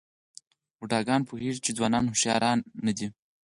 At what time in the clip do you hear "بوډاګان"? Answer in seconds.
0.77-1.21